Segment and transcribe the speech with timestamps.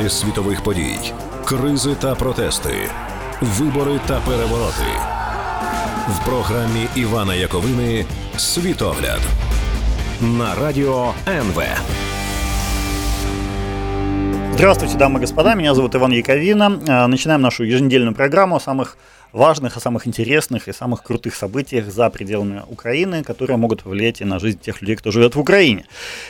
[0.00, 1.12] аналіз світових подій,
[1.44, 2.90] кризи та протести,
[3.40, 4.92] вибори та перевороти
[6.08, 8.04] в програмі Івана Яковини
[8.36, 9.20] Світогляд
[10.20, 11.62] на радіо НВ.
[14.60, 16.82] Здравствуйте, дамы и господа, меня зовут Иван Яковина.
[16.86, 18.98] А, начинаем нашу еженедельную программу о самых
[19.32, 24.26] важных, о самых интересных и самых крутых событиях за пределами Украины, которые могут повлиять и
[24.26, 25.86] на жизнь тех людей, кто живет в Украине.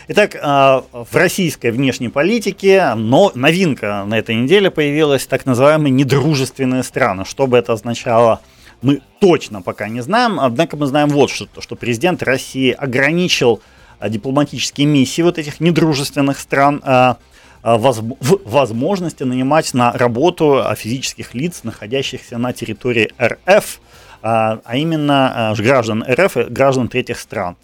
[0.07, 6.85] Итак, а, в российской внешней политике но новинка на этой неделе появилась, так называемые недружественные
[6.85, 7.25] страны.
[7.25, 8.43] Что бы это означало,
[8.81, 13.61] мы точно пока не знаем, однако мы знаем вот что, что президент России ограничил
[13.99, 17.17] а, дипломатические миссии вот этих недружественных стран, Э,
[17.63, 23.79] возможности нанимать на работу э, физических лиц, находящихся на территории РФ, э,
[24.23, 27.57] а именно граждан РФ и граждан третьих стран.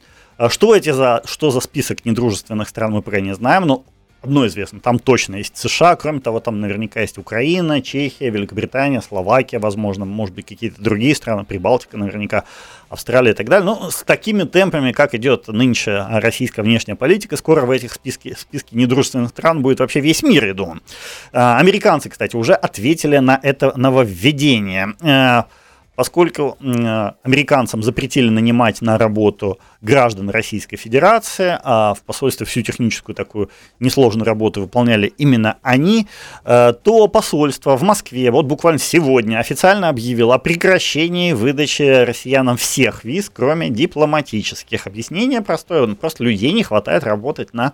[0.49, 3.85] Что, эти за, что за список недружественных стран, мы пока не знаем, но
[4.23, 9.59] одно известно, там точно есть США, кроме того, там наверняка есть Украина, Чехия, Великобритания, Словакия,
[9.59, 12.45] возможно, может быть, какие-то другие страны, Прибалтика наверняка,
[12.89, 13.67] Австралия и так далее.
[13.67, 18.77] Но с такими темпами, как идет нынче российская внешняя политика, скоро в этих списке, списке
[18.77, 20.81] недружественных стран будет вообще весь мир, я думаю.
[21.33, 25.45] А, американцы, кстати, уже ответили на это нововведение э,
[25.97, 33.17] поскольку э, американцам запретили нанимать на работу граждан Российской Федерации, а в посольстве всю техническую
[33.17, 36.07] такую несложную работу выполняли именно они,
[36.45, 43.05] э, то посольство в Москве вот буквально сегодня официально объявило о прекращении выдачи россиянам всех
[43.05, 44.87] виз, кроме дипломатических.
[44.87, 47.73] Объяснение простое, просто людей не хватает работать на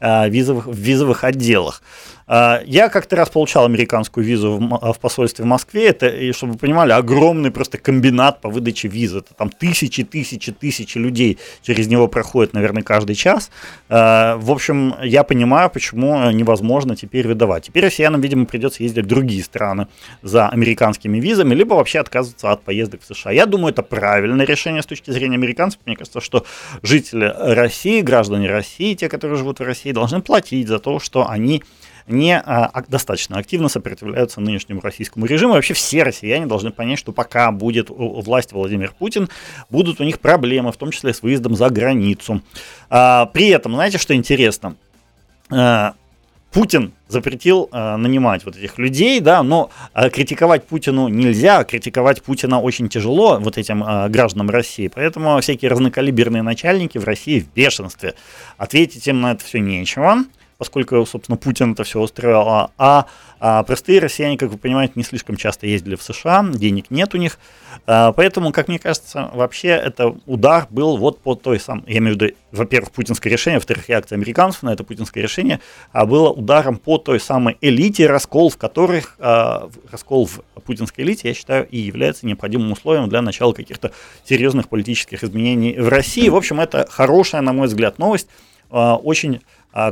[0.00, 1.82] э, визовых, в визовых отделах.
[2.26, 6.58] А, я как-то раз получал американскую визу в, посольстве в Москве, это, и чтобы вы
[6.58, 9.18] понимали, огромный просто комбинат по выдаче визы.
[9.18, 13.50] Это там тысячи, тысячи, тысячи людей через него проходят, наверное, каждый час.
[13.88, 17.64] А, в общем, я понимаю, почему невозможно теперь выдавать.
[17.64, 19.88] Теперь россиянам, видимо, придется ездить в другие страны
[20.22, 23.32] за американскими визами, либо вообще отказываться от поездок в США.
[23.32, 25.80] Я думаю, это правильное решение с точки зрения американцев.
[25.84, 26.44] Мне кажется, что
[26.82, 31.62] жители России, граждане России, те, которые живут в России, должны платить за то, что они
[32.06, 35.54] не а, достаточно активно сопротивляются нынешнему российскому режиму.
[35.54, 39.28] Вообще все россияне должны понять, что пока будет у власти Владимир Путин,
[39.70, 42.42] будут у них проблемы, в том числе с выездом за границу.
[42.90, 44.76] А, при этом, знаете, что интересно?
[45.50, 45.94] А,
[46.54, 52.60] Путин запретил э, нанимать вот этих людей, да, но э, критиковать Путину нельзя, критиковать Путина
[52.60, 58.14] очень тяжело вот этим э, гражданам России, поэтому всякие разнокалиберные начальники в России в бешенстве.
[58.56, 60.18] Ответить им на это все нечего
[60.64, 63.06] поскольку, собственно, Путин это все устроил, а, а,
[63.38, 67.18] а простые россияне, как вы понимаете, не слишком часто ездили в США, денег нет у
[67.18, 67.38] них,
[67.86, 72.16] а, поэтому, как мне кажется, вообще это удар был вот по той самой, я имею
[72.16, 75.60] в виду, во-первых, путинское решение, во-вторых, реакция американцев на это путинское решение,
[75.92, 81.28] а было ударом по той самой элите, раскол в которых, а, раскол в путинской элите,
[81.28, 83.92] я считаю, и является необходимым условием для начала каких-то
[84.24, 86.30] серьезных политических изменений в России.
[86.30, 88.28] В общем, это хорошая, на мой взгляд, новость,
[88.70, 89.40] очень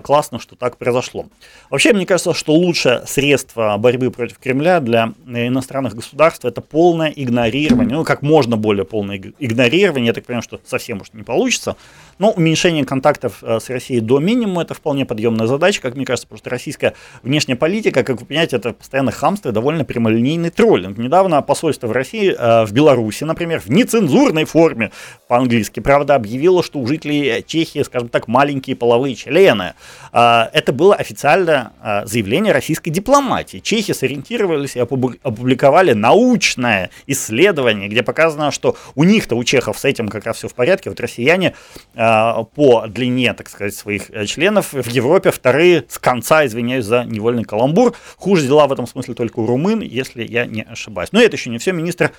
[0.04, 1.26] классно, что так произошло.
[1.68, 7.96] Вообще, мне кажется, что лучшее средство борьбы против Кремля для иностранных государств это полное игнорирование,
[7.96, 11.76] ну, как можно более полное игнорирование, я так понимаю, что совсем уж не получится,
[12.22, 16.28] но уменьшение контактов э, с Россией до минимума это вполне подъемная задача, как мне кажется,
[16.36, 16.94] что российская
[17.24, 20.98] внешняя политика, как вы понимаете, это постоянно хамство и довольно прямолинейный троллинг.
[20.98, 24.92] Недавно посольство в России, э, в Беларуси, например, в нецензурной форме
[25.26, 29.74] по-английски, правда, объявило, что у жителей Чехии, скажем так, маленькие половые члены.
[30.12, 31.72] А, это было официальное
[32.04, 33.58] заявление российской дипломатии.
[33.58, 40.08] Чехи сориентировались и опубликовали научное исследование, где показано, что у них-то, у чехов с этим
[40.08, 40.88] как раз все в порядке.
[40.90, 41.54] Вот россияне
[41.96, 42.11] а,
[42.54, 47.44] по длине, так сказать, своих э, членов в Европе вторые с конца, извиняюсь за невольный
[47.44, 47.94] каламбур.
[48.16, 51.10] Хуже дела в этом смысле только у румын, если я не ошибаюсь.
[51.12, 51.72] Но это еще не все.
[51.72, 52.12] Министр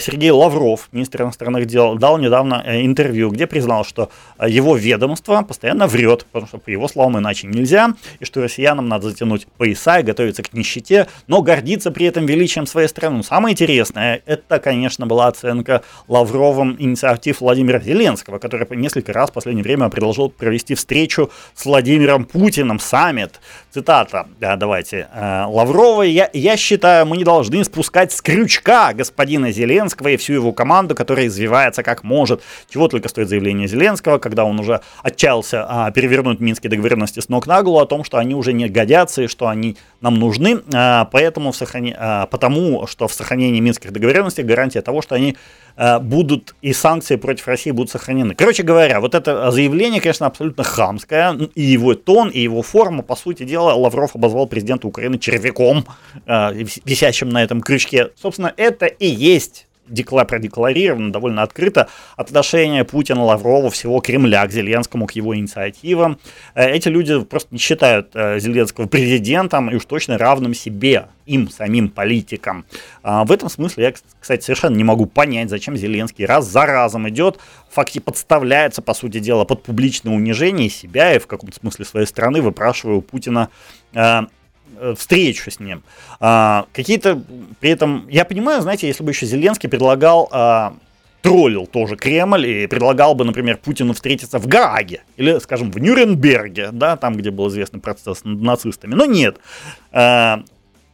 [0.00, 4.10] Сергей Лавров, министр иностранных дел, дал недавно э, интервью, где признал, что
[4.46, 9.10] его ведомство постоянно врет, потому что по его словам, иначе нельзя, и что россиянам надо
[9.10, 13.18] затянуть пояса и готовиться к нищете, но гордиться при этом величием своей страны.
[13.18, 19.32] Но самое интересное, это, конечно, была оценка Лавровым инициатив Владимира Зеленского, который несколько раз в
[19.32, 23.40] последнее время предложил провести встречу с Владимиром Путиным, саммит.
[23.72, 29.50] Цитата, да, давайте, э, Лаврова, я, я считаю, мы не должны спускать с крючка господина
[29.50, 32.42] Зеленского и всю его команду, которая извивается как может.
[32.68, 37.46] Чего только стоит заявление Зеленского, когда он уже отчаялся а, перевернуть Минские договоренности с ног
[37.46, 41.06] на голову о том, что они уже не годятся и что они нам нужны, а,
[41.06, 41.94] поэтому в сохран...
[41.96, 45.38] А, потому что в сохранении Минских договоренностей гарантия того, что они
[46.02, 48.34] будут и санкции против России будут сохранены.
[48.34, 53.16] Короче говоря, вот это заявление, конечно, абсолютно хамское, и его тон, и его форма, по
[53.16, 55.86] сути дела, Лавров обозвал президента Украины червяком,
[56.26, 58.10] висящим на этом крючке.
[58.20, 65.06] Собственно, это и есть декла продекларировано довольно открыто отношение Путина, Лаврова, всего Кремля к Зеленскому,
[65.06, 66.18] к его инициативам.
[66.54, 71.48] Э, эти люди просто не считают э, Зеленского президентом и уж точно равным себе, им,
[71.48, 72.64] самим политикам.
[73.02, 77.08] А, в этом смысле я, кстати, совершенно не могу понять, зачем Зеленский раз за разом
[77.08, 77.38] идет,
[77.70, 82.42] факте подставляется, по сути дела, под публичное унижение себя и в каком-то смысле своей страны,
[82.42, 83.50] выпрашивая у Путина
[83.94, 84.22] Э,
[84.96, 85.82] встречу с ним.
[86.20, 87.22] А, какие-то,
[87.60, 90.74] при этом, я понимаю, знаете, если бы еще Зеленский предлагал а,
[91.22, 96.70] троллил тоже Кремль и предлагал бы, например, Путину встретиться в Гааге или, скажем, в Нюрнберге,
[96.72, 98.94] да, там, где был известный процесс над нацистами.
[98.94, 99.38] Но нет.
[99.92, 100.42] А,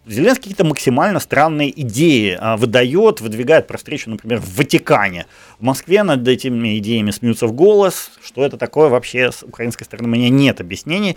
[0.06, 5.26] Зеленский какие-то максимально странные идеи а, выдает, выдвигает про встречу, например, в Ватикане.
[5.58, 8.11] В Москве над этими идеями смеются в голос.
[8.25, 11.17] Что это такое вообще с украинской стороны, у меня нет объяснений.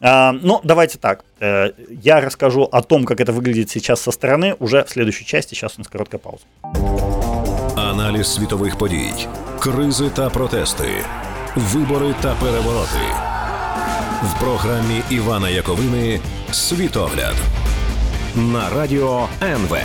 [0.00, 1.24] А, ну, давайте так.
[1.40, 1.70] Э,
[2.02, 5.54] я расскажу о том, как это выглядит сейчас со стороны уже в следующей части.
[5.54, 6.44] Сейчас у нас короткая пауза.
[7.76, 9.12] Аналіз світових подій,
[9.60, 10.88] кризи та протести,
[11.56, 13.06] вибори та перевороти
[14.22, 16.20] в програмі Івана Яковини
[16.52, 17.34] Світогляд
[18.36, 19.76] на радіо НВ.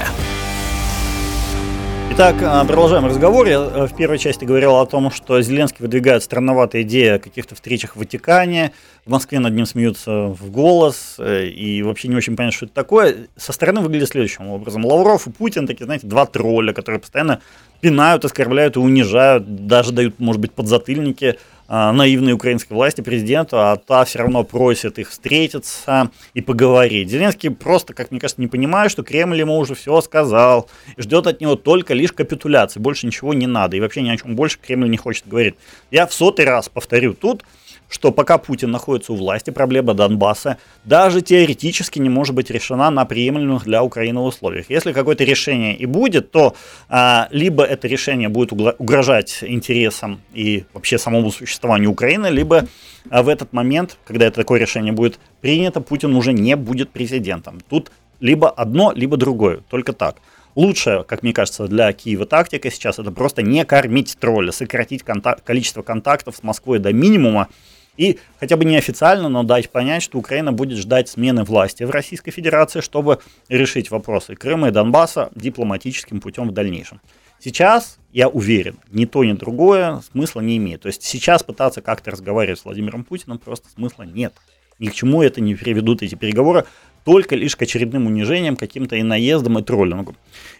[2.13, 3.47] Итак, а, продолжаем разговор.
[3.47, 7.55] Я э, в первой части говорил о том, что Зеленский выдвигает странноватые идеи о каких-то
[7.55, 8.73] встречах в Ватикане.
[9.05, 11.17] В Москве над ним смеются в голос.
[11.19, 13.29] Э, и вообще не очень понятно, что это такое.
[13.37, 14.85] Со стороны выглядит следующим образом.
[14.87, 17.41] Лавров и Путин, такие, знаете, два тролля, которые постоянно
[17.81, 21.39] пинают, оскорбляют и унижают, даже дают, может быть, подзатыльники
[21.69, 27.11] наивной украинской власти, президенту, а та все равно просит их встретиться и поговорить.
[27.11, 31.41] Зеленский просто, как мне кажется, не понимает, что Кремль ему уже все сказал, ждет от
[31.41, 34.91] него только лишь капитуляции, больше ничего не надо, и вообще ни о чем больше Кремль
[34.91, 35.55] не хочет говорить.
[35.91, 37.45] Я в сотый раз повторю тут,
[37.89, 43.05] что пока Путин находится у власти, проблема Донбасса даже теоретически не может быть решена на
[43.05, 44.71] приемлемых для Украины условиях.
[44.71, 46.55] Если какое-то решение и будет, то
[46.89, 52.67] а, либо это решение будет угрожать интересам и вообще самому существованию Украины, либо
[53.11, 57.61] а, в этот момент, когда это такое решение будет принято, Путин уже не будет президентом.
[57.69, 57.91] Тут
[58.21, 60.17] либо одно, либо другое, только так.
[60.55, 65.45] Лучшая, как мне кажется, для Киева тактика сейчас это просто не кормить тролля, сократить контакт,
[65.45, 67.49] количество контактов с Москвой до минимума,
[67.97, 72.31] и хотя бы неофициально, но дать понять, что Украина будет ждать смены власти в Российской
[72.31, 77.01] Федерации, чтобы решить вопросы Крыма и Донбасса дипломатическим путем в дальнейшем.
[77.39, 80.83] Сейчас, я уверен, ни то, ни другое смысла не имеет.
[80.83, 84.35] То есть сейчас пытаться как-то разговаривать с Владимиром Путиным просто смысла нет.
[84.79, 86.67] Ни к чему это не приведут эти переговоры
[87.07, 90.17] только лишь к очередным унижениям, каким-то и наездам, и троллингу.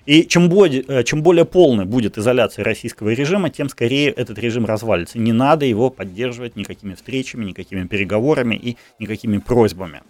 [0.07, 4.65] И чем более, э, чем более полной будет изоляция российского режима, тем скорее этот режим
[4.65, 5.19] развалится.
[5.19, 10.03] Не надо его поддерживать никакими встречами, никакими переговорами и никакими просьбами.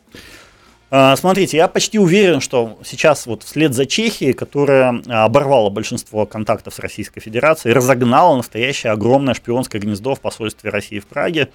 [0.90, 6.74] А, смотрите, я почти уверен, что сейчас вот вслед за Чехией, которая оборвала большинство контактов
[6.74, 11.48] с Российской Федерацией, разогнала настоящее огромное шпионское гнездо в посольстве России в Праге,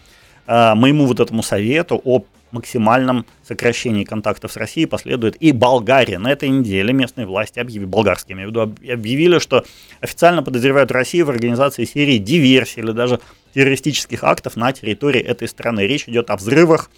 [0.47, 2.23] а, моему вот этому совету о
[2.53, 6.19] максимальном сокращении контактов с Россией последует и Болгария.
[6.19, 9.65] На этой неделе местные власти объявили, болгарские, имею в виду, объявили, что
[9.99, 13.19] официально подозревают Россию в организации серии диверсий или даже
[13.53, 15.81] террористических актов на территории этой страны.
[15.81, 16.89] Речь идет о взрывах,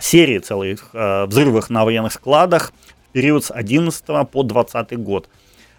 [0.00, 2.72] серии целых э, взрывах на военных складах
[3.08, 5.28] в период с 11 по 20 год.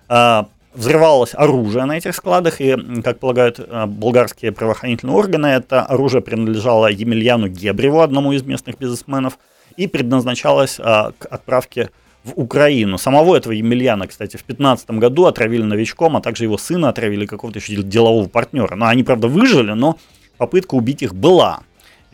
[0.08, 0.46] Э,
[0.76, 6.88] взрывалось оружие на этих складах, и, как полагают э, болгарские правоохранительные органы, это оружие принадлежало
[6.88, 9.40] Емельяну Гебреву, одному из местных бизнесменов,
[9.78, 11.90] и предназначалось а, к отправке
[12.24, 12.98] в Украину.
[12.98, 17.60] Самого этого Емельяна, кстати, в 2015 году отравили новичком, а также его сына отравили какого-то
[17.60, 18.76] еще делового партнера.
[18.76, 19.98] Но они, правда, выжили, но
[20.38, 21.62] попытка убить их была.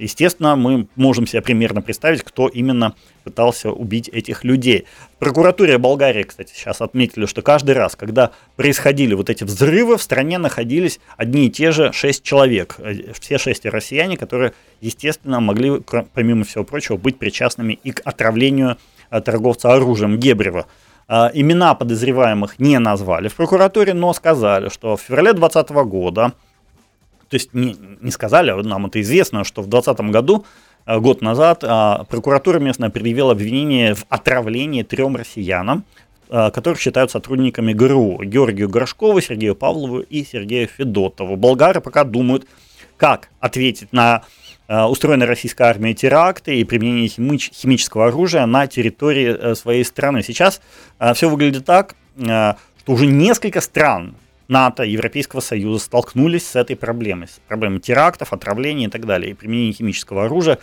[0.01, 4.85] Естественно, мы можем себе примерно представить, кто именно пытался убить этих людей.
[5.15, 10.01] В прокуратуре Болгарии, кстати, сейчас отметили, что каждый раз, когда происходили вот эти взрывы, в
[10.01, 12.77] стране находились одни и те же шесть человек.
[12.79, 15.81] Э, все шесть россияне, которые, естественно, могли,
[16.13, 18.77] помимо всего прочего, быть причастными и к отравлению
[19.11, 20.65] э, торговца оружием Гебрева.
[21.07, 26.31] А, имена подозреваемых не назвали в прокуратуре, но сказали, что в феврале 2020 года
[27.31, 30.45] то есть не, не сказали, а нам это известно, что в 2020 году,
[30.85, 35.85] э, год назад, а, прокуратура местная предъявила обвинение в отравлении трем россиянам,
[36.29, 38.21] э, которых считают сотрудниками ГРУ.
[38.23, 41.37] Георгию Горшкову, Сергею Павлову и Сергею Федотову.
[41.37, 42.45] Болгары пока думают,
[42.97, 44.23] как ответить на
[44.67, 50.21] э, устроенной российской армией теракты и применение химич- химического оружия на территории своей страны.
[50.21, 50.61] Сейчас
[51.13, 52.57] все выглядит так, что
[52.87, 54.15] уже несколько стран
[54.51, 59.33] НАТО, Европейского Союза столкнулись с этой проблемой, с проблемой терактов, отравлений и так далее, и
[59.33, 60.59] применения химического оружия.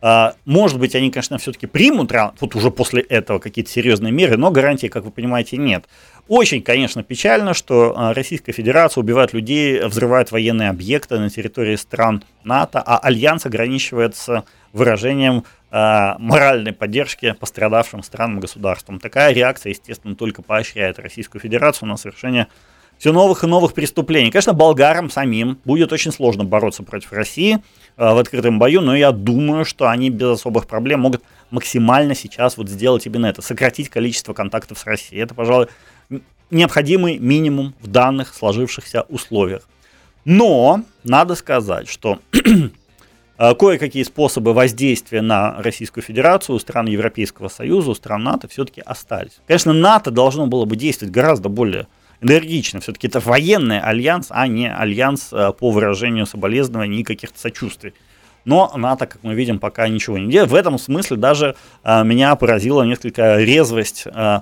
[0.00, 4.50] А, может быть, они, конечно, все-таки примут вот уже после этого какие-то серьезные меры, но
[4.50, 5.84] гарантии, как вы понимаете, нет.
[6.26, 12.24] Очень, конечно, печально, что а, Российская Федерация убивает людей, взрывает военные объекты на территории стран
[12.42, 18.98] НАТО, а Альянс ограничивается выражением э, моральной поддержки пострадавшим странам, государствам.
[18.98, 22.48] Такая реакция, естественно, только поощряет Российскую Федерацию на совершение
[22.98, 24.30] все новых и новых преступлений.
[24.30, 27.58] Конечно, болгарам самим будет очень сложно бороться против России э,
[27.96, 32.68] в открытом бою, но я думаю, что они без особых проблем могут максимально сейчас вот
[32.68, 35.22] сделать именно это, сократить количество контактов с Россией.
[35.22, 35.68] Это, пожалуй,
[36.50, 39.68] необходимый минимум в данных сложившихся условиях.
[40.24, 42.18] Но надо сказать, что
[43.38, 48.80] э, кое-какие способы воздействия на Российскую Федерацию у стран Европейского Союза, у стран НАТО все-таки
[48.80, 49.40] остались.
[49.46, 51.86] Конечно, НАТО должно было бы действовать гораздо более
[52.20, 52.80] энергично.
[52.80, 57.94] Все-таки это военный альянс, а не альянс э, по выражению соболезнований и каких-то сочувствий.
[58.44, 60.50] Но НАТО, как мы видим, пока ничего не делает.
[60.50, 64.40] В этом смысле даже э, меня поразила несколько резвость э,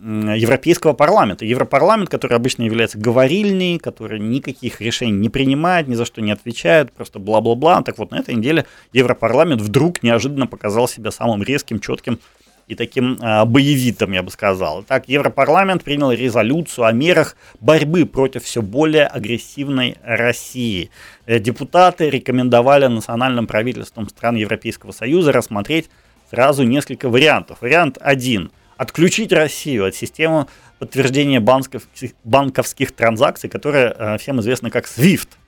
[0.00, 1.46] Европейского парламента.
[1.46, 6.92] Европарламент, который обычно является говорильней, который никаких решений не принимает, ни за что не отвечает,
[6.92, 7.82] просто бла-бла-бла.
[7.82, 12.18] Так вот, на этой неделе Европарламент вдруг неожиданно показал себя самым резким, четким
[12.66, 14.82] и таким э, боевитым, я бы сказал.
[14.82, 20.90] Так, Европарламент принял резолюцию о мерах борьбы против все более агрессивной России.
[21.26, 25.90] Э, депутаты рекомендовали национальным правительствам стран Европейского Союза рассмотреть
[26.30, 27.58] сразу несколько вариантов.
[27.60, 30.46] Вариант один– отключить Россию от системы
[30.78, 35.28] подтверждения банковских, банковских транзакций, которая э, всем известна как SWIFT–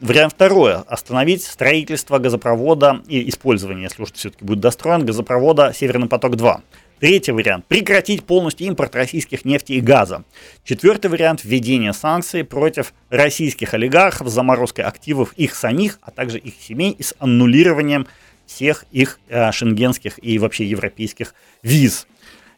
[0.00, 0.74] Вариант второй.
[0.74, 6.62] Остановить строительство газопровода и использование, если уж все-таки будет достроен, газопровода «Северный поток-2».
[7.00, 10.24] Третий вариант– прекратить полностью импорт российских нефти и газа.
[10.64, 16.54] Четвертый вариант– введение санкций против российских олигархов с заморозкой активов их самих, а также их
[16.60, 18.06] семей и с аннулированием
[18.46, 22.06] всех их э, шенгенских и вообще европейских виз.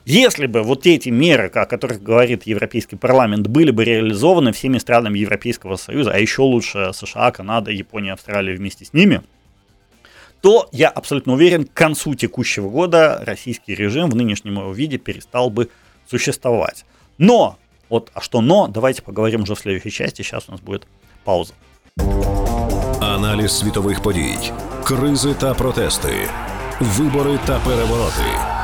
[0.06, 5.20] Если бы вот эти меры, о которых говорит Европейский парламент, были бы реализованы всеми странами
[5.20, 9.22] Европейского Союза, а еще лучше США, Канада, Япония, Австралия вместе с ними,
[10.42, 15.52] то я абсолютно уверен, к концу текущего года российский режим в нынешнем его виде перестал
[15.52, 15.70] бы
[16.10, 16.84] существовать.
[17.20, 20.88] Но, вот, а что но, давайте поговорим уже в следующей части, сейчас у нас будет
[21.24, 21.54] пауза.
[23.02, 24.38] Аналіз світових подій,
[24.84, 26.28] кризи та протести,
[26.80, 28.55] вибори та перевороти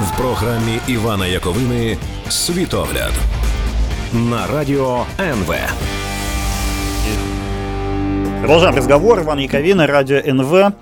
[0.00, 1.96] в програмі Івана Яковини
[2.28, 3.12] Світогляд
[4.12, 5.54] на радіо НВ.
[8.40, 9.20] Продолжаем разговор.
[9.20, 10.72] Иван Яковина, радио НВ.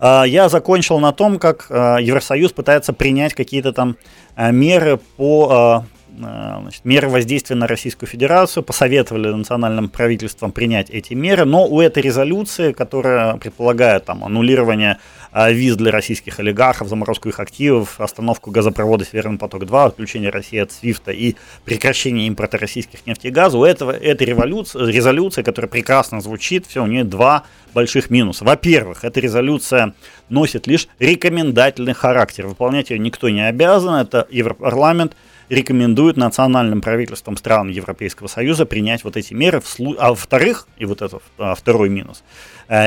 [0.00, 3.96] А, я закончил на том, как а, Евросоюз пытается принять какие-то там
[4.34, 5.84] а, меры по
[6.17, 12.03] значит, меры воздействия на Российскую Федерацию, посоветовали национальным правительствам принять эти меры, но у этой
[12.03, 14.97] резолюции, которая предполагает там, аннулирование
[15.31, 20.71] а, виз для российских олигархов, заморозку их активов, остановку газопровода «Северный поток-2», отключение России от
[20.71, 26.21] СВИФТа и прекращение импорта российских нефти и газа, у этого, этой революции, резолюции, которая прекрасно
[26.21, 28.43] звучит, все, у нее два больших минуса.
[28.43, 29.93] Во-первых, эта резолюция
[30.27, 32.47] носит лишь рекомендательный характер.
[32.47, 35.15] Выполнять ее никто не обязан, это Европарламент–
[35.51, 39.61] рекомендует национальным правительствам стран Европейского Союза принять вот эти меры.
[39.99, 42.23] А во-вторых, и вот это а, второй минус,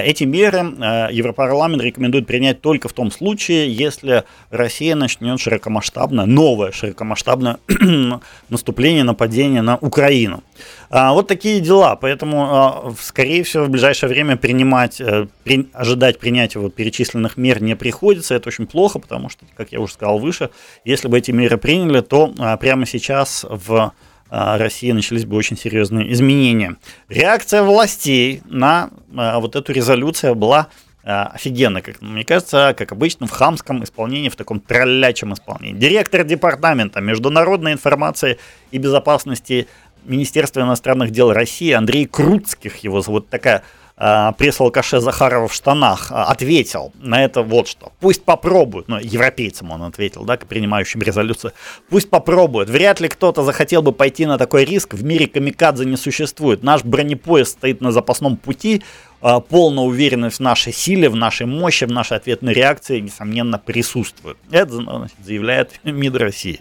[0.00, 6.72] эти меры э, Европарламент рекомендует принять только в том случае, если Россия начнет широкомасштабное, новое
[6.72, 7.58] широкомасштабное
[8.48, 10.42] наступление, нападение на Украину.
[10.88, 16.60] А, вот такие дела, поэтому, скорее всего, в ближайшее время принимать, э, при, ожидать принятия
[16.60, 18.34] вот перечисленных мер не приходится.
[18.34, 20.48] Это очень плохо, потому что, как я уже сказал выше,
[20.86, 23.92] если бы эти меры приняли, то прямо сейчас в
[24.30, 26.76] России начались бы очень серьезные изменения.
[27.08, 30.68] Реакция властей на вот эту резолюцию была
[31.02, 35.78] офигенно, как мне кажется, как обычно, в хамском исполнении, в таком троллячем исполнении.
[35.78, 38.38] Директор департамента международной информации
[38.70, 39.68] и безопасности
[40.04, 43.62] Министерства иностранных дел России Андрей Круцких, его зовут такая
[43.96, 47.92] пресс-алкаше Захарова в штанах, э, ответил на это вот что.
[48.00, 51.52] Пусть попробуют, ну, европейцам он ответил, да, к принимающим резолюцию,
[51.88, 52.68] пусть попробуют.
[52.68, 56.64] Вряд ли кто-то захотел бы пойти на такой риск, в мире камикадзе не существует.
[56.64, 58.82] Наш бронепоезд стоит на запасном пути,
[59.22, 64.38] э, полная уверенность в нашей силе, в нашей мощи, в нашей ответной реакции, несомненно, присутствует.
[64.50, 66.60] Это заявляет МИД России.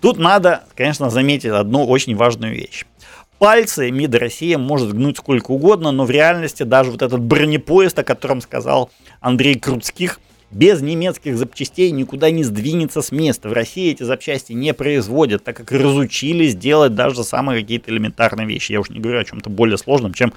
[0.00, 2.84] Тут надо, конечно, заметить одну очень важную вещь
[3.42, 8.04] пальцы МИД России может гнуть сколько угодно, но в реальности даже вот этот бронепоезд, о
[8.04, 8.88] котором сказал
[9.20, 10.20] Андрей Крутских,
[10.52, 13.48] без немецких запчастей никуда не сдвинется с места.
[13.48, 18.70] В России эти запчасти не производят, так как разучились делать даже самые какие-то элементарные вещи.
[18.70, 20.32] Я уж не говорю о чем-то более сложном, чем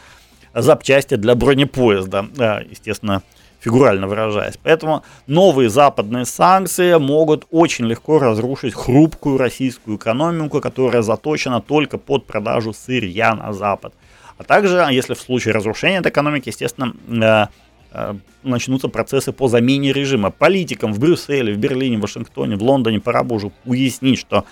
[0.55, 2.27] запчасти для бронепоезда.
[2.35, 3.21] Да, естественно,
[3.65, 4.57] фигурально выражаясь.
[4.61, 12.27] Поэтому новые западные санкции могут очень легко разрушить хрупкую российскую экономику, которая заточена только под
[12.27, 13.93] продажу сырья на Запад.
[14.37, 17.47] А также, если в случае разрушения этой экономики, естественно, э,
[17.91, 20.29] э, начнутся процессы по замене режима.
[20.29, 24.43] Политикам в Брюсселе, в Берлине, в Вашингтоне, в Лондоне пора бы уже уяснить, что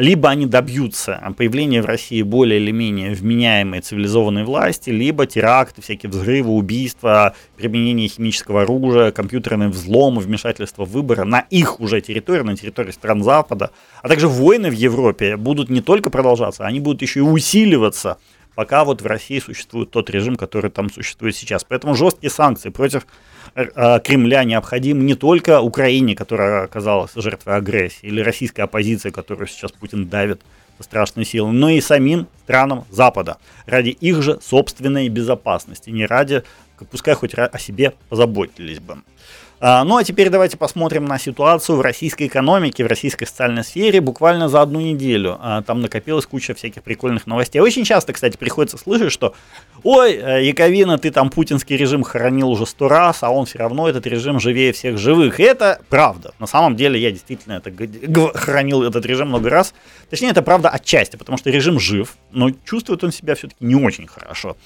[0.00, 6.10] либо они добьются появления в России более или менее вменяемой цивилизованной власти, либо теракты, всякие
[6.10, 12.56] взрывы, убийства, применение химического оружия, компьютерный взлом, вмешательство в выборы на их уже территории, на
[12.56, 17.20] территории стран Запада, а также войны в Европе будут не только продолжаться, они будут еще
[17.20, 18.18] и усиливаться,
[18.54, 21.64] пока вот в России существует тот режим, который там существует сейчас.
[21.64, 23.06] Поэтому жесткие санкции против
[23.54, 30.06] Кремля необходим не только Украине, которая оказалась жертвой агрессии, или российской оппозиции, которую сейчас Путин
[30.08, 30.42] давит
[30.78, 36.42] страшной силой, но и самим странам Запада ради их же собственной безопасности, не ради,
[36.90, 39.02] пускай хоть о себе позаботились бы.
[39.62, 44.00] А, ну а теперь давайте посмотрим на ситуацию в российской экономике, в российской социальной сфере
[44.00, 45.36] буквально за одну неделю.
[45.38, 47.60] А, там накопилась куча всяких прикольных новостей.
[47.60, 49.34] Очень часто, кстати, приходится слышать, что
[49.82, 53.86] ой, э, Яковина, ты там путинский режим хоронил уже сто раз, а он все равно
[53.86, 55.40] этот режим живее всех живых.
[55.40, 56.32] И это правда.
[56.38, 57.70] На самом деле я действительно это
[58.38, 59.74] хоронил этот режим много раз.
[60.08, 64.06] Точнее, это правда отчасти, потому что режим жив, но чувствует он себя все-таки не очень
[64.06, 64.56] хорошо.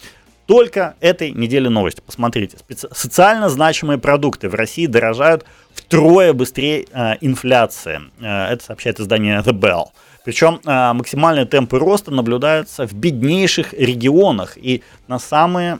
[0.46, 2.02] Только этой недели новости.
[2.04, 2.58] Посмотрите.
[2.58, 2.88] Специ...
[2.92, 8.00] Социально значимые продукты в России дорожают втрое быстрее э, инфляции.
[8.20, 9.86] Э, это сообщает издание The Bell.
[10.24, 15.78] Причем э, максимальные темпы роста наблюдаются в беднейших регионах и на самые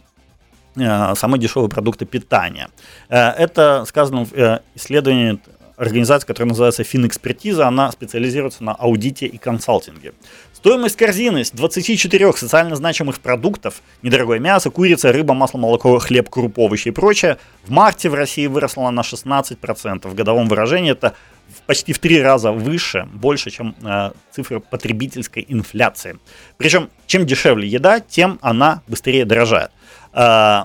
[0.76, 2.68] э, самые дешевые продукты питания.
[3.09, 5.40] Э, это сказано в э, исследовании
[5.76, 7.66] организации, которая называется Финэкспертиза.
[7.66, 10.12] Она специализируется на аудите и консалтинге.
[10.64, 16.59] Стоимость корзины с 24 социально значимых продуктов, недорогое мясо, курица, рыба, масло, молоко, хлеб, круп,
[16.59, 20.09] овощи и прочее, в марте в России выросла на 16%.
[20.09, 21.16] В годовом выражении это
[21.66, 26.18] почти в три раза выше, больше, чем э, цифра потребительской инфляции.
[26.57, 29.70] Причем, чем дешевле еда, тем она быстрее дорожает.
[30.14, 30.62] Э,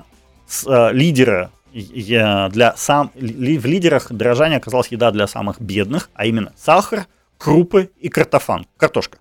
[0.48, 6.24] с, э, лидеры для сам, ли, в лидерах дорожания оказалась еда для самых бедных, а
[6.24, 7.04] именно сахар,
[7.36, 9.18] крупы и картофан, картошка.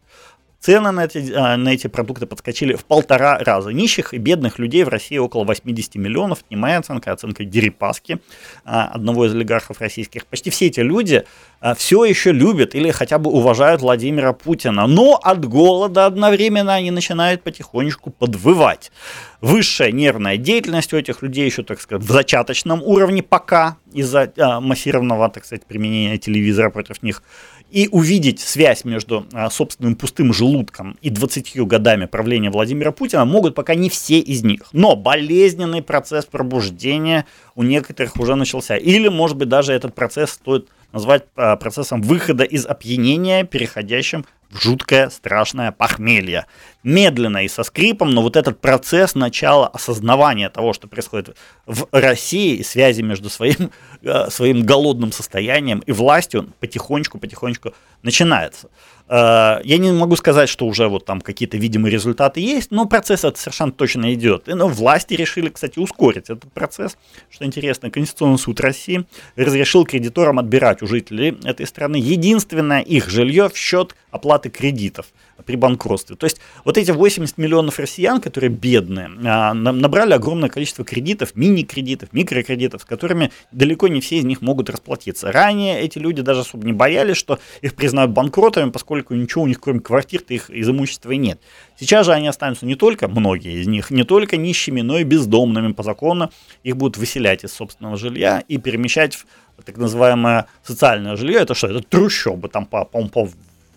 [0.60, 3.70] Цены на эти, а, на эти продукты подскочили в полтора раза.
[3.70, 6.40] Нищих и бедных людей в России около 80 миллионов.
[6.50, 8.20] Не моя оценка, а оценка Дерипаски,
[8.66, 10.26] а, одного из олигархов российских.
[10.26, 11.24] Почти все эти люди
[11.62, 14.86] а, все еще любят или хотя бы уважают Владимира Путина.
[14.86, 18.92] Но от голода одновременно они начинают потихонечку подвывать.
[19.40, 25.30] Высшая нервная деятельность у этих людей еще, так сказать, в зачаточном уровне пока из-за массированного,
[25.30, 27.24] так сказать, применения телевизора против них
[27.72, 33.56] и увидеть связь между а, собственным пустым желудком и 20 годами правления Владимира Путина могут
[33.56, 34.64] пока не все из них.
[34.72, 38.76] Но болезненный процесс пробуждения у некоторых уже начался.
[38.76, 45.10] Или, может быть, даже этот процесс стоит назвать а, процессом выхода из опьянения, переходящим жуткое,
[45.10, 46.46] страшное похмелье.
[46.84, 51.36] Медленно и со скрипом, но вот этот процесс начала осознавания того, что происходит
[51.66, 58.70] в России, и связи между своим, э, своим голодным состоянием и властью, потихонечку-потихонечку начинается.
[59.10, 63.24] Э, я не могу сказать, что уже вот там какие-то видимые результаты есть, но процесс
[63.24, 64.48] это совершенно точно идет.
[64.48, 66.98] И, ну, власти решили, кстати, ускорить этот процесс.
[67.30, 73.50] Что интересно, Конституционный суд России разрешил кредиторам отбирать у жителей этой страны единственное их жилье
[73.50, 75.08] в счет оплаты кредитов
[75.46, 76.16] при банкротстве.
[76.16, 82.12] То есть вот эти 80 миллионов россиян, которые бедные, а, набрали огромное количество кредитов, мини-кредитов,
[82.12, 85.32] микрокредитов, с которыми далеко не все из них могут расплатиться.
[85.32, 89.60] Ранее эти люди даже особо не боялись, что их признают банкротами, поскольку ничего у них
[89.60, 91.40] кроме квартир-то их из имущества нет.
[91.80, 95.74] Сейчас же они останутся не только, многие из них, не только нищими, но и бездомными
[95.74, 96.32] по закону.
[96.64, 99.26] Их будут выселять из собственного жилья и перемещать в
[99.64, 101.40] так называемое социальное жилье.
[101.40, 101.68] Это что?
[101.68, 103.30] Это трущобы, там по, по, по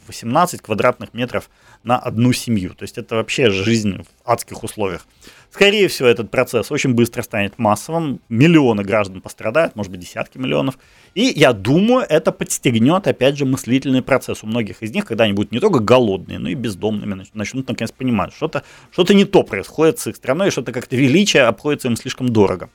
[0.06, 1.48] 18 квадратных метров
[1.82, 2.74] на одну семью.
[2.74, 5.06] То есть это вообще жизнь в адских условиях.
[5.52, 8.20] Скорее всего, этот процесс очень быстро станет массовым.
[8.30, 10.78] Миллионы граждан пострадают, может быть, десятки миллионов.
[11.14, 15.34] И я думаю, это подстегнет, опять же, мыслительный процесс у многих из них, когда они
[15.34, 18.62] будут не только голодные, но и бездомными, начнут наконец понимать, что-то
[18.92, 22.70] что не то происходит с их страной, что-то как-то величие обходится им слишком дорого.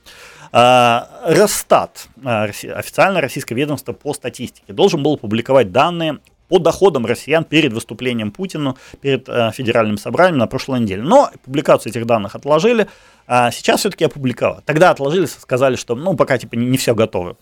[0.52, 7.44] А, Росстат, а, официальное российское ведомство по статистике, должен был публиковать данные по доходам россиян
[7.44, 11.02] перед выступлением Путина, перед э, федеральным собранием на прошлой неделе.
[11.02, 12.88] Но публикацию этих данных отложили,
[13.26, 14.62] а сейчас все-таки опубликовали.
[14.64, 17.36] Тогда отложили, сказали, что ну пока типа не, не все готово.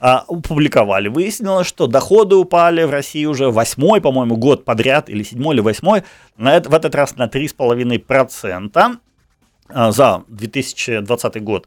[0.00, 1.08] а, опубликовали.
[1.08, 6.04] Выяснилось, что доходы упали в России уже восьмой, по-моему, год подряд, или седьмой, или восьмой,
[6.36, 8.96] на это, в этот раз на 3,5%
[9.68, 11.66] а, за 2020 год.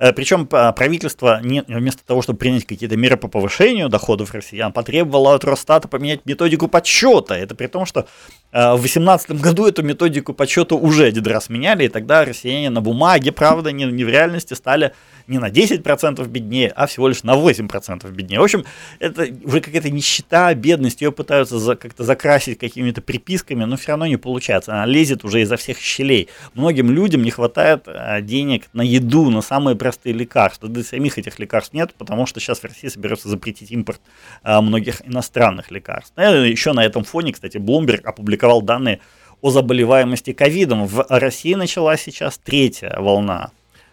[0.00, 4.72] Э, Причем а, правительство не, вместо того, чтобы принять какие-то меры по повышению доходов россиян,
[4.72, 7.36] потребовало от Росстата поменять методику подсчета.
[7.36, 8.06] Это при том, что
[8.50, 12.80] э, в 2018 году эту методику подсчета уже один раз меняли, и тогда россияне на
[12.80, 14.94] бумаге, правда, не, не в реальности стали
[15.26, 18.40] не на 10% беднее, а всего лишь на 8% беднее.
[18.40, 18.64] В общем,
[18.98, 24.06] это уже какая-то нищета, бедность, ее пытаются за, как-то закрасить какими-то приписками, но все равно
[24.06, 24.72] не получается.
[24.72, 26.28] Она лезет уже изо всех щелей.
[26.54, 30.68] Многим людям не хватает а, денег на еду, на самые простые лекарства.
[30.68, 34.00] Да и самих этих лекарств нет, потому что сейчас в России собираются запретить импорт
[34.42, 36.12] а, многих иностранных лекарств.
[36.16, 39.00] Ну, еще на этом фоне, кстати, Bloomberg опубликовал данные
[39.40, 40.86] о заболеваемости ковидом.
[40.86, 43.50] В России началась сейчас третья волна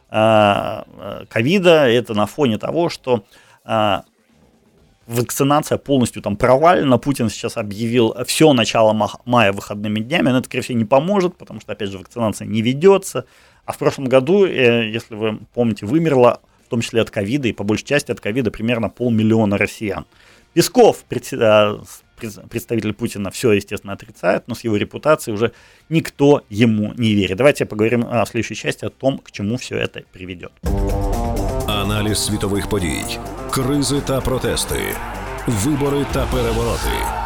[0.10, 3.26] ковида, это на фоне того, что
[3.65, 4.04] а,
[5.08, 6.98] вакцинация полностью там провалена.
[6.98, 11.62] Путин сейчас объявил все начало мая выходными днями, но это, скорее всего, не поможет, потому
[11.62, 13.26] что, опять же, вакцинация не ведется.
[13.65, 17.54] А в прошлом году, э, если вы помните, вымерло, в том числе от ковида, и
[17.54, 20.06] по большей части от ковида, примерно полмиллиона россиян.
[20.54, 21.04] Песков,
[22.49, 25.51] представитель Путина все, естественно, отрицает, но с его репутацией уже
[25.88, 27.37] никто ему не верит.
[27.37, 30.53] Давайте поговорим в следующей части о том, к чему все это приведет.
[31.67, 33.19] Аналіз світових подій,
[33.51, 34.81] кризи та протести,
[35.47, 37.23] вибори та перевороти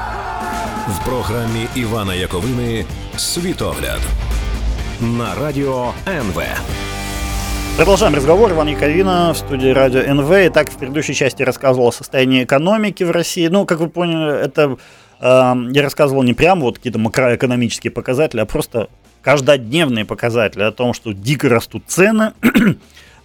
[0.89, 2.85] в програмі Івана Яковини
[3.17, 4.01] Світогляд
[5.01, 6.43] на радіо НВ.
[7.78, 8.52] Продолжаем разговор.
[8.52, 10.30] Иван Яковина в студии радио НВ.
[10.50, 13.48] Итак, в предыдущей части рассказывал о состоянии экономики в России.
[13.48, 14.78] Ну, как вы поняли, это
[15.20, 18.90] э, я рассказывал не прямо вот какие-то макроэкономические показатели, а просто
[19.22, 22.34] каждодневные показатели о том, что дико растут цены,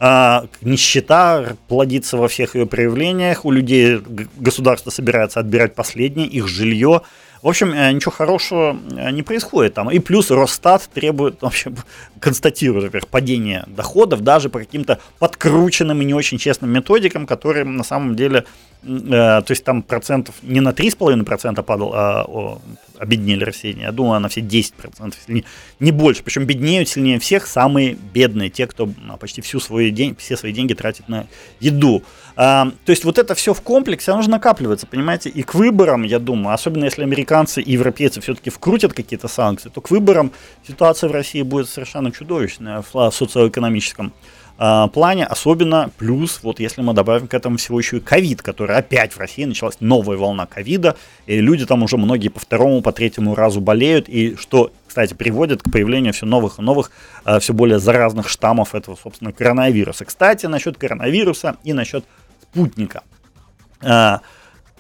[0.01, 4.01] э, нищета плодится во всех ее проявлениях, у людей
[4.37, 7.03] государство собирается отбирать последнее, их жилье,
[7.47, 9.89] в общем, э, ничего хорошего э, не происходит там.
[9.89, 11.73] И плюс Росстат требует, вообще,
[12.21, 17.85] констатирует, во-первых, падение доходов даже по каким-то подкрученным и не очень честным методикам, которые на
[17.85, 18.47] самом деле,
[18.83, 22.61] э, то есть там процентов не на 3,5% падал, а о,
[22.99, 25.45] обеднели россияне, я думаю, на все 10%, если не,
[25.79, 26.25] не больше.
[26.25, 30.51] Причем беднеют сильнее всех самые бедные, те, кто ну, почти всю свою день, все свои
[30.51, 31.29] деньги тратит на
[31.61, 32.03] еду.
[32.37, 36.03] А, то есть вот это все в комплексе, оно же накапливается, понимаете, и к выборам,
[36.03, 40.33] я думаю, особенно если американцы и европейцы все-таки вкрутят какие-то санкции, то к выборам
[40.67, 44.13] ситуация в России будет совершенно чудовищная в социоэкономическом
[44.59, 48.77] а, плане, особенно плюс, вот если мы добавим к этому всего еще и ковид, который
[48.77, 50.97] опять в России началась новая волна ковида,
[51.27, 55.63] и люди там уже многие по второму, по третьему разу болеют, и что, кстати, приводит
[55.63, 56.91] к появлению все новых и новых,
[57.25, 60.07] а, все более заразных штаммов этого, собственно, коронавируса.
[60.07, 62.05] Кстати, насчет коронавируса и насчет
[62.57, 63.03] спутника.
[63.83, 64.21] А,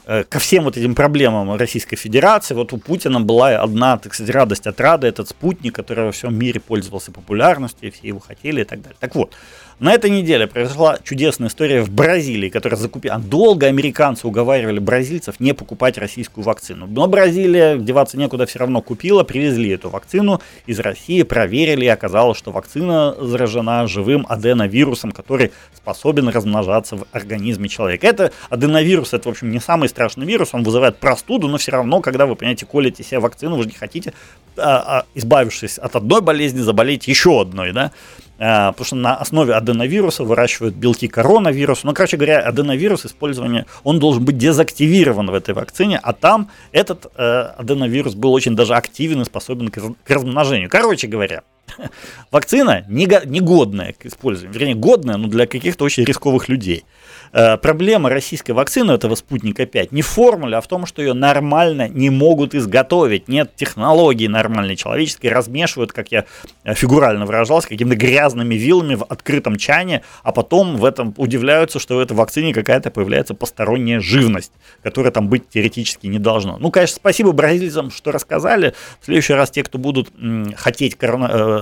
[0.06, 4.34] э, ко всем вот этим проблемам Российской Федерации, вот у Путина была одна, так сказать,
[4.34, 8.62] радость от рады, этот спутник, который во всем мире пользовался популярностью, и все его хотели
[8.62, 8.96] и так далее.
[9.00, 9.34] Так вот,
[9.78, 13.18] на этой неделе произошла чудесная история в Бразилии, которая закупила...
[13.18, 16.86] Долго американцы уговаривали бразильцев не покупать российскую вакцину.
[16.86, 22.38] Но Бразилия, деваться некуда, все равно купила, привезли эту вакцину из России, проверили, и оказалось,
[22.38, 28.06] что вакцина заражена живым аденовирусом, который способен размножаться в организме человека.
[28.06, 32.00] Это аденовирус, это, в общем, не самый страшный вирус, он вызывает простуду, но все равно,
[32.00, 34.14] когда вы, понимаете, колите себе вакцину, вы же не хотите,
[34.56, 37.92] а, а, избавившись от одной болезни, заболеть еще одной, да?
[38.38, 41.86] А, потому что на основе аденовируса выращивают белки коронавируса.
[41.86, 47.06] Ну, короче говоря, аденовирус использование, он должен быть дезактивирован в этой вакцине, а там этот
[47.16, 47.22] э,
[47.56, 50.68] аденовирус был очень даже активен и способен к размножению.
[50.68, 51.42] Короче говоря,
[52.30, 56.84] вакцина негодная к использованию, вернее, годная, но для каких-то очень рисковых людей.
[57.32, 61.12] Э, проблема российской вакцины, этого спутника 5, не в формуле, а в том, что ее
[61.12, 63.28] нормально не могут изготовить.
[63.28, 66.24] Нет технологии нормальной человеческой, размешивают, как я
[66.64, 71.96] э, фигурально выражался, какими-то грязными вилами в открытом чане, а потом в этом удивляются, что
[71.96, 74.52] в этой вакцине какая-то появляется посторонняя живность,
[74.82, 76.58] которая там быть теоретически не должно.
[76.58, 78.74] Ну, конечно, спасибо бразильцам, что рассказали.
[79.00, 80.10] В следующий раз те, кто будут
[80.56, 81.55] хотеть корона, э,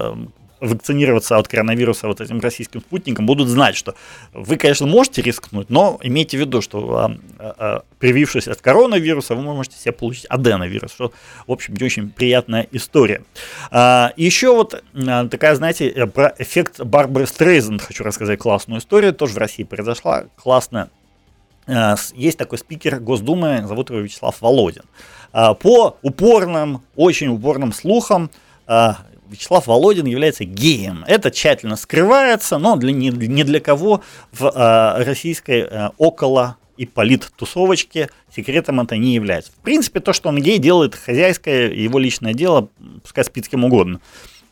[0.64, 3.94] вакцинироваться от коронавируса вот этим российским спутником, будут знать, что
[4.32, 9.42] вы, конечно, можете рискнуть, но имейте в виду, что а, а, привившись от коронавируса, вы
[9.42, 11.12] можете себе получить аденовирус, что,
[11.46, 13.22] в общем, не очень приятная история.
[13.70, 19.12] А, еще вот а, такая, знаете, э, про эффект Барбары Стрейзенд хочу рассказать классную историю,
[19.12, 20.88] тоже в России произошла, классная.
[21.66, 24.84] А, есть такой спикер Госдумы, зовут его Вячеслав Володин.
[25.32, 28.30] А, по упорным, очень упорным слухам,
[29.28, 31.04] Вячеслав Володин является геем.
[31.06, 36.86] Это тщательно скрывается, но для, не, не для кого в э, российской э, около и
[36.86, 39.52] политтусовочки, секретом это не является.
[39.52, 42.68] В принципе, то, что он гей, делает хозяйское, его личное дело,
[43.02, 44.00] пускай спит с кем угодно.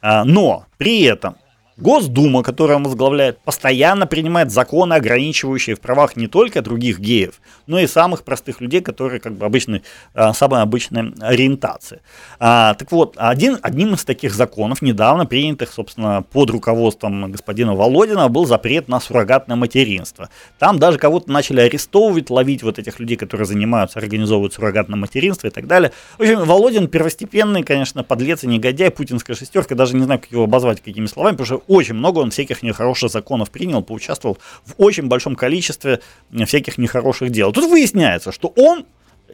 [0.00, 1.36] А, но при этом
[1.76, 7.78] Госдума, которую он возглавляет, постоянно принимает законы, ограничивающие в правах не только других геев, но
[7.78, 9.82] и самых простых людей, которые как бы обычной,
[10.14, 12.00] а, самой обычной ориентации.
[12.38, 18.28] А, так вот, один, одним из таких законов, недавно принятых, собственно, под руководством господина Володина,
[18.28, 20.28] был запрет на суррогатное материнство.
[20.58, 25.50] Там даже кого-то начали арестовывать, ловить вот этих людей, которые занимаются, организовывают суррогатное материнство и
[25.50, 25.92] так далее.
[26.18, 30.44] В общем, Володин первостепенный, конечно, подлец и негодяй, путинская шестерка, даже не знаю, как его
[30.44, 35.06] обозвать, какими словами, потому что очень много он всяких нехороших законов принял, поучаствовал в очень
[35.06, 36.00] большом количестве
[36.46, 37.52] всяких нехороших дел.
[37.52, 38.84] Тут выясняется, что он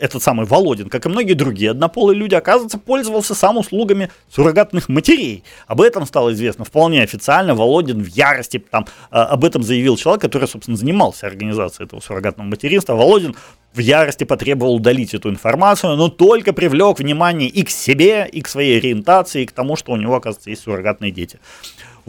[0.01, 5.45] этот самый Володин, как и многие другие однополые люди, оказывается, пользовался сам услугами суррогатных матерей.
[5.67, 7.55] Об этом стало известно вполне официально.
[7.55, 12.49] Володин в ярости там, а, об этом заявил человек, который, собственно, занимался организацией этого суррогатного
[12.49, 12.95] материнства.
[12.95, 13.35] Володин
[13.75, 18.49] в ярости потребовал удалить эту информацию, но только привлек внимание и к себе, и к
[18.49, 21.39] своей ориентации, и к тому, что у него, оказывается, есть суррогатные дети.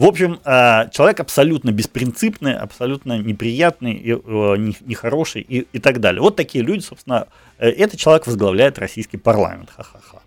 [0.00, 6.22] В общем, э, человек абсолютно беспринципный, абсолютно неприятный, э, нехороший и, и так далее.
[6.22, 9.68] Вот такие люди, собственно, э, этот человек возглавляет российский парламент.
[9.76, 10.20] Ха-ха-ха.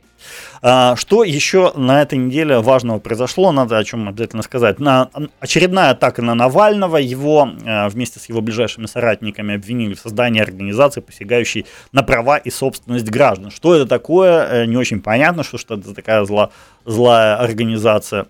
[0.62, 4.80] А, что еще на этой неделе важного произошло, надо о чем обязательно сказать.
[4.80, 5.10] На,
[5.40, 7.50] очередная атака на Навального, его
[7.90, 13.50] вместе с его ближайшими соратниками обвинили в создании организации, посягающей на права и собственность граждан.
[13.50, 16.52] Что это такое, не очень понятно, что, что это такая зла,
[16.86, 18.28] злая организация.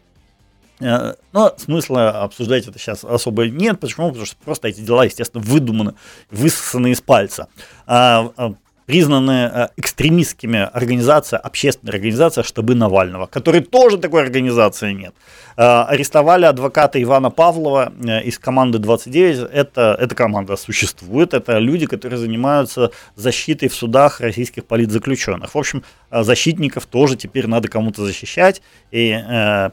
[0.83, 3.79] Э, но смысла обсуждать это сейчас особо нет.
[3.79, 4.09] Почему?
[4.09, 5.95] Потому что просто эти дела, естественно, выдуманы,
[6.29, 7.47] высосаны из пальца.
[7.85, 8.53] А,
[8.85, 15.13] признаны э, экстремистскими организация, общественная организация штабы Навального, которой тоже такой организации нет.
[15.55, 19.49] Э, арестовали адвоката Ивана Павлова э, из команды 29.
[19.51, 21.33] Это, эта команда существует.
[21.33, 25.55] Это люди, которые занимаются защитой в судах российских политзаключенных.
[25.55, 29.19] В общем, защитников тоже теперь надо кому-то защищать, и,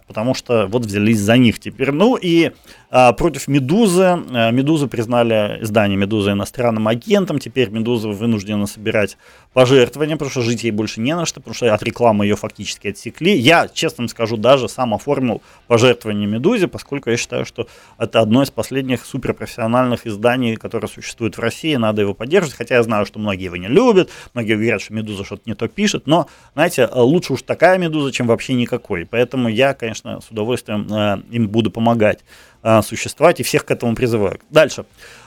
[0.06, 1.90] потому что вот взялись за них теперь.
[1.92, 2.52] Ну и
[2.90, 4.18] против Медузы.
[4.52, 7.38] Медузы признали издание Медузы иностранным агентом.
[7.38, 9.16] Теперь Медуза вынуждена собирать собирать
[9.52, 12.88] пожертвования, потому что жить ей больше не на что, потому что от рекламы ее фактически
[12.88, 13.36] отсекли.
[13.36, 17.66] Я, честно скажу, даже сам оформил пожертвование «Медузе», поскольку я считаю, что
[17.98, 22.82] это одно из последних суперпрофессиональных изданий, которое существует в России, надо его поддерживать, хотя я
[22.84, 26.28] знаю, что многие его не любят, многие говорят, что «Медуза» что-то не то пишет, но,
[26.54, 29.04] знаете, лучше уж такая «Медуза», чем вообще никакой.
[29.04, 32.20] Поэтому я, конечно, с удовольствием э, им буду помогать
[32.62, 34.40] э, существовать и всех к этому призываю.
[34.50, 34.84] Дальше.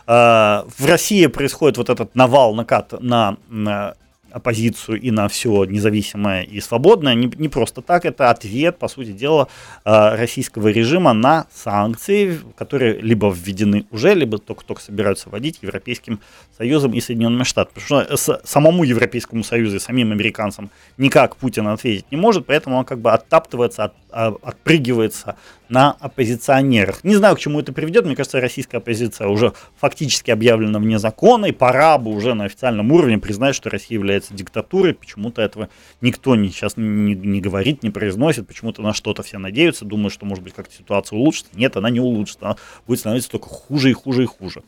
[0.08, 3.96] Э, в России происходит вот этот навал, накат на, на
[4.34, 7.14] оппозицию и на все независимое и свободное.
[7.14, 9.48] Не, не просто так, это ответ, по сути дела,
[9.86, 16.20] э, российского режима на санкции, которые либо введены уже, либо только-только собираются вводить Европейским
[16.58, 17.76] Союзом и Соединенными Штатами.
[17.76, 22.86] Потому что самому Европейскому Союзу и самим американцам никак Путин ответить не может, поэтому он
[22.86, 25.36] как бы оттаптывается, от, а, отпрыгивается
[25.70, 27.04] на оппозиционерах.
[27.04, 28.06] Не знаю, к чему это приведет.
[28.06, 32.92] Мне кажется, российская оппозиция уже фактически объявлена вне закона, и пора бы уже на официальном
[32.92, 34.94] уровне признать, что Россия является диктатурой.
[34.94, 35.70] Почему-то этого
[36.02, 38.48] никто не, сейчас не, не говорит, не произносит.
[38.48, 41.52] Почему-то на что-то все надеются, думают, что, может быть, как-то ситуация улучшится.
[41.56, 42.46] Нет, она не улучшится.
[42.46, 44.64] Она будет становиться только хуже и хуже и хуже.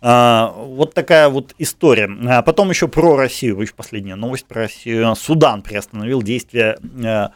[0.00, 2.10] А, вот такая вот история.
[2.28, 3.60] А потом еще про Россию.
[3.60, 5.14] Еще последняя новость про Россию.
[5.14, 7.28] Судан приостановил действия э, Э,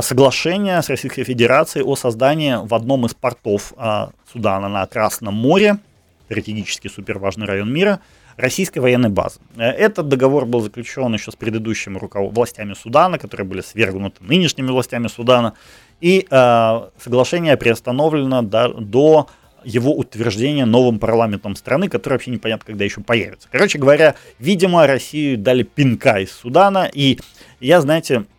[0.00, 5.78] соглашение с Российской Федерацией о создании в одном из портов э, Судана на Красном море,
[6.26, 8.00] стратегически суперважный район мира,
[8.36, 9.40] российской военной базы.
[9.56, 12.32] Э, этот договор был заключен еще с предыдущими руков...
[12.32, 15.54] властями Судана, которые были свергнуты нынешними властями Судана,
[16.00, 19.28] и э, соглашение приостановлено до,
[19.64, 23.48] его утверждения новым парламентом страны, который вообще непонятно, когда еще появится.
[23.50, 27.18] Короче говоря, видимо, Россию дали пинка из Судана, и
[27.58, 28.35] я, знаете, Э,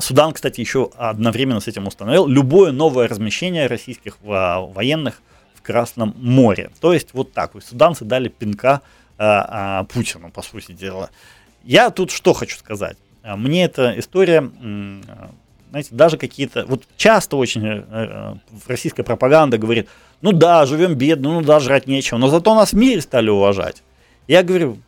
[0.00, 5.22] Судан, кстати, еще одновременно с этим установил любое новое размещение российских военных
[5.54, 6.70] в Красном море.
[6.80, 8.82] То есть вот так суданцы дали пинка
[9.18, 11.10] а, а, Путину, по сути дела.
[11.64, 12.96] Я тут что хочу сказать.
[13.22, 14.50] Мне эта история,
[15.70, 18.34] знаете, даже какие-то, вот часто очень э,
[18.66, 19.88] российская пропаганда говорит,
[20.20, 23.82] ну да, живем бедно, ну да, жрать нечего, но зато нас в мире стали уважать.
[24.26, 24.78] Я говорю,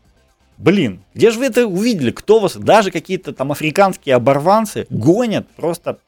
[0.56, 2.10] Блин, где же вы это увидели?
[2.10, 5.98] Кто вас, даже какие-то там африканские оборванцы гонят просто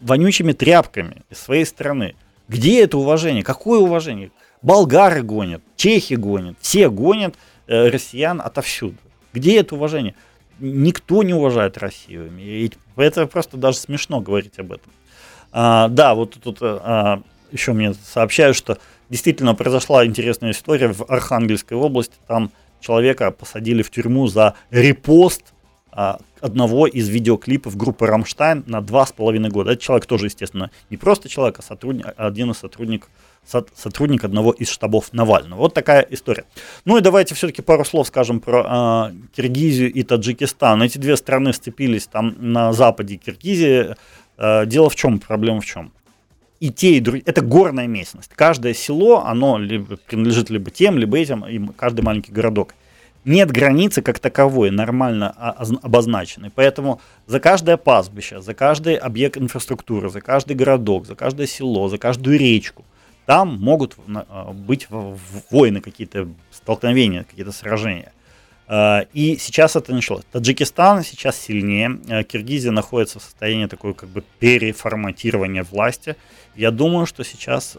[0.00, 2.14] вонючими тряпками из своей страны.
[2.48, 3.42] Где это уважение?
[3.42, 4.30] Какое уважение?
[4.62, 8.96] Болгары гонят, чехи гонят, все гонят э, россиян отовсюду.
[9.32, 10.14] Где это уважение?
[10.58, 12.30] Никто не уважает Россию.
[12.38, 14.90] И это просто даже смешно говорить об этом.
[15.52, 17.22] А, да, вот тут а,
[17.52, 22.14] еще мне сообщают, что действительно произошла интересная история в Архангельской области.
[22.26, 25.54] Там человека посадили в тюрьму за репост
[25.90, 29.72] а, одного из видеоклипов группы «Рамштайн» на два с половиной года.
[29.72, 33.10] Этот человек тоже, естественно, не просто человек, а сотрудник, один из сотрудников
[33.74, 35.60] сотрудник одного из штабов Навального.
[35.60, 36.44] Вот такая история.
[36.84, 40.82] Ну и давайте все-таки пару слов скажем про э, Киргизию и Таджикистан.
[40.82, 43.96] Эти две страны сцепились там на западе Киргизии.
[44.36, 45.92] Э, дело в чем, проблема в чем?
[46.60, 48.30] И те, и другие, это горная местность.
[48.34, 52.74] Каждое село, оно либо принадлежит либо тем, либо этим, и каждый маленький городок.
[53.24, 55.30] Нет границы как таковой, нормально
[55.82, 56.50] обозначенной.
[56.54, 61.98] Поэтому за каждое пастбище, за каждый объект инфраструктуры, за каждый городок, за каждое село, за
[61.98, 62.84] каждую речку–
[63.28, 64.88] там могут а, быть
[65.50, 68.10] войны какие-то, столкновения, какие-то сражения.
[68.68, 70.24] А, и сейчас это началось.
[70.30, 71.98] Таджикистан сейчас сильнее.
[72.08, 76.16] А, Киргизия находится в состоянии такой как бы переформатирования власти.
[76.54, 77.76] Я думаю, что сейчас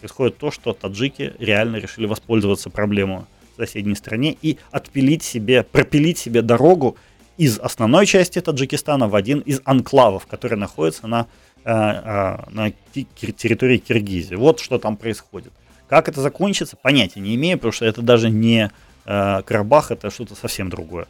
[0.00, 3.22] происходит то, что таджики реально решили воспользоваться проблемой
[3.54, 6.96] в соседней стране и отпилить себе, пропилить себе дорогу
[7.38, 11.28] из основной части Таджикистана в один из анклавов, который находится на
[11.64, 12.72] Э, э, на
[13.14, 14.34] территории Киргизии.
[14.34, 15.52] Вот что там происходит.
[15.88, 18.70] Как это закончится, понятия не имею, потому что это даже не э,
[19.04, 21.06] Карабах, это что-то совсем другое.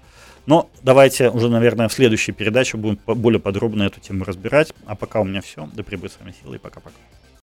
[0.47, 4.73] Но давайте уже, наверное, в следующей передаче будем более подробно эту тему разбирать.
[4.87, 5.69] А пока у меня все.
[5.73, 6.97] Да пребудет с вами сила и пока-пока.